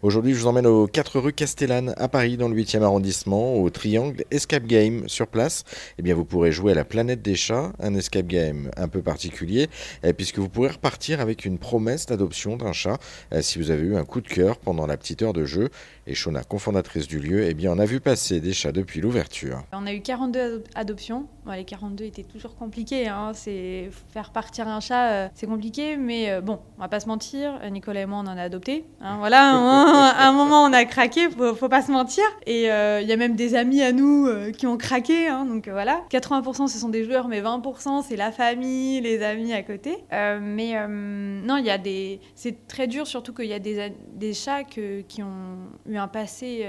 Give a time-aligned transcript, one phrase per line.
[0.00, 3.68] Aujourd'hui, je vous emmène aux 4 rue Castellane à Paris, dans le 8e arrondissement, au
[3.68, 5.08] Triangle Escape Game.
[5.08, 5.64] Sur place,
[5.98, 9.02] eh bien, vous pourrez jouer à la planète des chats, un escape game un peu
[9.02, 9.68] particulier,
[10.04, 12.98] eh, puisque vous pourrez repartir avec une promesse d'adoption d'un chat
[13.32, 15.68] eh, si vous avez eu un coup de cœur pendant la petite heure de jeu.
[16.06, 19.64] Et Shona, cofondatrice du lieu, eh bien, on a vu passer des chats depuis l'ouverture.
[19.72, 21.26] On a eu 42 adoptions.
[21.56, 23.08] Les 42 étaient toujours compliqués.
[23.08, 23.32] Hein.
[23.34, 27.08] C'est faire partir un chat, euh, c'est compliqué, mais euh, bon, on va pas se
[27.08, 27.58] mentir.
[27.70, 28.84] Nicolas et moi, on en a adopté.
[29.00, 29.16] Hein.
[29.18, 29.50] voilà.
[29.50, 32.24] À un moment, on a craqué, faut, faut pas se mentir.
[32.46, 35.28] Et il euh, y a même des amis à nous qui ont craqué.
[35.28, 36.02] Hein, donc voilà.
[36.10, 39.98] 80% ce sont des joueurs, mais 20% c'est la famille, les amis à côté.
[40.10, 42.20] mais non, il y a des.
[42.34, 46.66] C'est très dur, surtout qu'il y a des, des chats qui ont eu un passé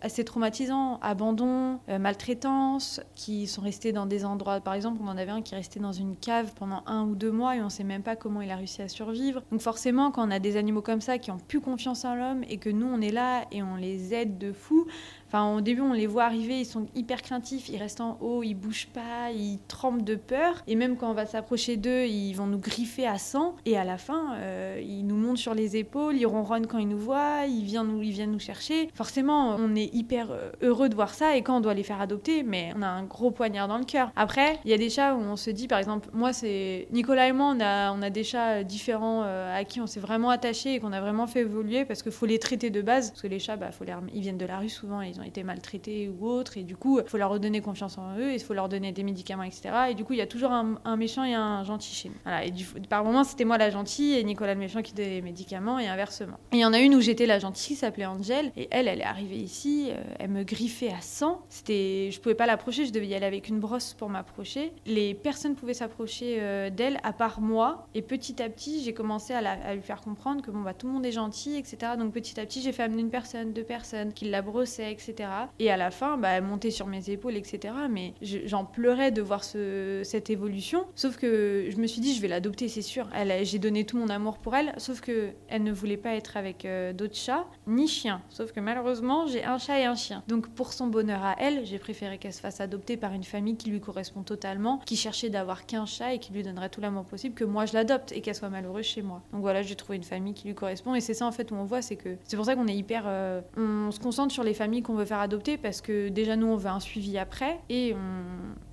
[0.00, 4.60] assez traumatisant, abandon, maltraitance, qui sont restés dans des endroits.
[4.60, 7.30] Par exemple, on en avait un qui restait dans une cave pendant un ou deux
[7.30, 9.42] mois et on sait même pas comment il a réussi à survivre.
[9.50, 12.44] Donc forcément, quand on a des animaux comme ça qui ont plus confiance en l'homme
[12.48, 14.86] et que nous, on est là et on les aide de fou.
[15.32, 18.42] Enfin, au début, on les voit arriver, ils sont hyper craintifs, ils restent en haut,
[18.42, 20.62] ils bougent pas, ils tremblent de peur.
[20.66, 23.56] Et même quand on va s'approcher d'eux, ils vont nous griffer à sang.
[23.64, 26.88] Et à la fin, euh, ils nous montent sur les épaules, ils ronronnent quand ils
[26.88, 28.90] nous voient, ils viennent nous, ils viennent nous chercher.
[28.92, 31.34] Forcément, on est hyper euh, heureux de voir ça.
[31.34, 33.86] Et quand on doit les faire adopter, mais on a un gros poignard dans le
[33.86, 34.12] cœur.
[34.16, 37.28] Après, il y a des chats où on se dit, par exemple, moi, c'est Nicolas
[37.28, 40.28] et moi, on a, on a des chats différents euh, à qui on s'est vraiment
[40.28, 43.12] attaché et qu'on a vraiment fait évoluer parce qu'il faut les traiter de base.
[43.12, 46.08] Parce que les chats, bah, faut ils viennent de la rue souvent, ils été maltraités
[46.08, 48.68] ou autres, et du coup, il faut leur redonner confiance en eux, il faut leur
[48.68, 49.70] donner des médicaments, etc.
[49.90, 52.14] Et du coup, il y a toujours un, méchant et un gentil chez nous.
[52.24, 55.10] Voilà, et du, par moment, c'était moi la gentille et Nicolas le méchant qui donnait
[55.10, 56.38] les médicaments, et inversement.
[56.52, 59.00] Il y en a une où j'étais la gentille, qui s'appelait Angel, et elle, elle
[59.00, 61.42] est arrivée ici, euh, elle me griffait à 100.
[61.48, 64.72] C'était, je pouvais pas l'approcher, je devais y aller avec une brosse pour m'approcher.
[64.86, 69.32] Les personnes pouvaient s'approcher euh, d'elle, à part moi, et petit à petit, j'ai commencé
[69.32, 71.92] à, à, lui faire comprendre que bon, bah, tout le monde est gentil, etc.
[71.98, 75.11] Donc petit à petit, j'ai fait amener une personne, deux personnes, qui la brossaient, etc.
[75.58, 77.74] Et à la fin, bah, elle montait sur mes épaules, etc.
[77.90, 78.14] Mais
[78.46, 80.86] j'en pleurais de voir ce, cette évolution.
[80.94, 83.08] Sauf que je me suis dit, je vais l'adopter, c'est sûr.
[83.42, 84.72] J'ai donné tout mon amour pour elle.
[84.78, 88.22] Sauf que elle ne voulait pas être avec euh, d'autres chats, ni chiens.
[88.28, 90.22] Sauf que malheureusement, j'ai un chat et un chien.
[90.28, 93.56] Donc pour son bonheur à elle, j'ai préféré qu'elle se fasse adopter par une famille
[93.56, 97.04] qui lui correspond totalement, qui cherchait d'avoir qu'un chat et qui lui donnerait tout l'amour
[97.04, 99.22] possible, que moi je l'adopte et qu'elle soit malheureuse chez moi.
[99.32, 100.94] Donc voilà, j'ai trouvé une famille qui lui correspond.
[100.94, 102.76] Et c'est ça en fait où on voit, c'est que c'est pour ça qu'on est
[102.76, 103.04] hyper.
[103.06, 106.46] Euh, on se concentre sur les familles qu'on veut faire adopter parce que déjà nous
[106.46, 107.94] on veut un suivi après et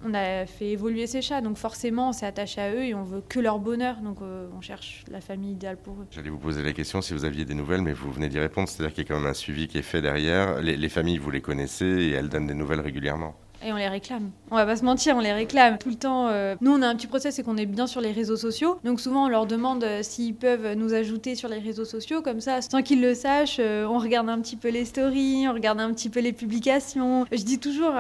[0.06, 3.04] on, a fait évoluer ces chats donc forcément on s'est attaché à eux et on
[3.04, 6.08] veut que leur bonheur donc euh, on cherche la famille idéale pour eux.
[6.12, 8.68] J'allais vous poser la question si vous aviez des nouvelles mais vous venez d'y répondre,
[8.68, 11.32] c'est-à-dire qu'il y a quand même un suivi qui est fait derrière, les familles vous
[11.32, 13.36] les connaissez et elles donnent des nouvelles régulièrement.
[13.66, 14.32] Et on les réclame.
[14.52, 16.28] On va pas se mentir, on les réclame tout le temps.
[16.30, 16.56] Euh.
[16.62, 18.80] Nous, on a un petit process, c'est qu'on est bien sur les réseaux sociaux.
[18.86, 22.22] Donc souvent, on leur demande euh, s'ils peuvent nous ajouter sur les réseaux sociaux.
[22.22, 25.54] Comme ça, sans qu'ils le sachent, euh, on regarde un petit peu les stories, on
[25.54, 27.26] regarde un petit peu les publications.
[27.32, 27.94] Je dis toujours,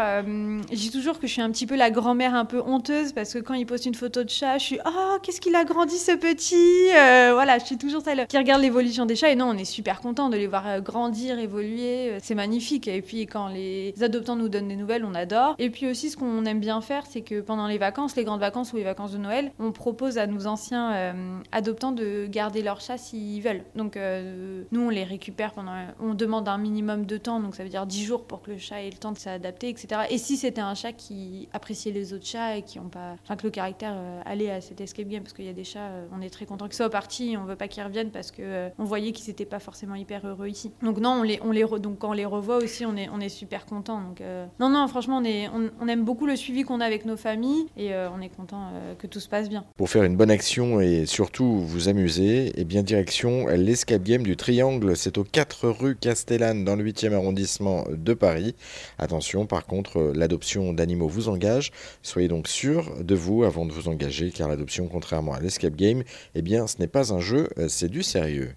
[0.92, 3.53] toujours que je suis un petit peu la grand-mère un peu honteuse parce que quand
[3.53, 6.90] ils postent une photo de chat, je suis oh qu'est-ce qu'il a grandi ce petit.
[7.34, 9.30] voilà, je suis toujours celle qui regarde l'évolution des chats.
[9.30, 12.18] Et non, on est super content de les voir grandir, évoluer.
[12.22, 12.88] C'est magnifique.
[12.88, 15.49] Et puis quand les adoptants nous donnent des nouvelles, on adore.
[15.58, 18.40] Et puis aussi, ce qu'on aime bien faire, c'est que pendant les vacances, les grandes
[18.40, 22.62] vacances ou les vacances de Noël, on propose à nos anciens euh, adoptants de garder
[22.62, 23.64] leur chat s'ils veulent.
[23.76, 25.74] Donc euh, nous, on les récupère pendant...
[26.00, 28.58] On demande un minimum de temps, donc ça veut dire 10 jours pour que le
[28.58, 30.02] chat ait le temps de s'adapter, etc.
[30.09, 33.16] Et si c'était un chat qui appréciait les autres chats et qui ont pas...
[33.24, 35.64] Enfin, que le caractère euh, allait à cet escape game, parce qu'il y a des
[35.64, 38.70] chats, on est très content qu'ils soient partis, on veut pas qu'ils reviennent parce que
[38.78, 40.72] on voyait qu'ils n'étaient pas forcément hyper heureux ici.
[40.82, 43.20] Donc non, on les, on les donc quand on les revoit aussi, on est, on
[43.20, 44.02] est super content.
[44.02, 44.22] Donc
[44.59, 47.66] non, non, franchement, on est on, aime beaucoup le suivi qu'on a avec nos familles
[47.78, 49.66] et euh, on est content euh, que tout se passe bien.
[49.78, 54.24] Pour faire une bonne action et surtout vous amuser, et eh bien direction l'escape game
[54.24, 58.56] du Triangle, c'est aux 4 rue Castellane dans le 8e arrondissement de Paris.
[58.98, 61.72] Attention, par contre, l'adoption d'animaux vous engage.
[62.04, 66.04] Soyez donc sûr de vous avant de vous engager car l'adoption, contrairement à l'escape game,
[66.36, 68.56] eh bien ce n'est pas un jeu, c'est du sérieux.